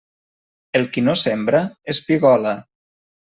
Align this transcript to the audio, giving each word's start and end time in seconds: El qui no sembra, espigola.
El 0.79 0.87
qui 0.95 1.03
no 1.09 1.15
sembra, 1.23 1.61
espigola. 1.95 2.55